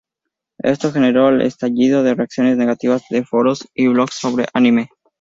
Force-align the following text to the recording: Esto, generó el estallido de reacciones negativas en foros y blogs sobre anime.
Esto, 0.63 0.91
generó 0.91 1.29
el 1.29 1.41
estallido 1.43 2.01
de 2.01 2.15
reacciones 2.15 2.57
negativas 2.57 3.03
en 3.11 3.23
foros 3.23 3.67
y 3.75 3.87
blogs 3.87 4.15
sobre 4.15 4.47
anime. 4.51 4.89